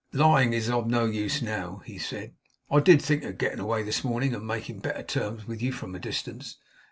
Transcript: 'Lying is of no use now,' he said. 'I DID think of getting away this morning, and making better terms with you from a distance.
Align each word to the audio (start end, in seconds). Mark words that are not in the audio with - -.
'Lying 0.13 0.51
is 0.51 0.67
of 0.67 0.87
no 0.87 1.05
use 1.05 1.43
now,' 1.43 1.83
he 1.85 1.99
said. 1.99 2.33
'I 2.71 2.79
DID 2.79 3.01
think 3.03 3.23
of 3.23 3.37
getting 3.37 3.59
away 3.59 3.83
this 3.83 4.03
morning, 4.03 4.33
and 4.33 4.47
making 4.47 4.79
better 4.79 5.03
terms 5.03 5.45
with 5.47 5.61
you 5.61 5.71
from 5.71 5.93
a 5.93 5.99
distance. 5.99 6.57